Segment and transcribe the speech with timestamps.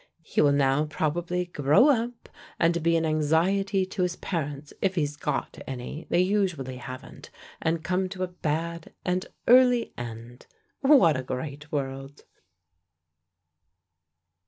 [0.23, 2.27] He will now probably grow up,
[2.59, 7.29] and be an anxiety to his parents, if he's got any they usually haven't
[7.61, 10.47] and come to a bad and early end.
[10.79, 12.23] What a great world!"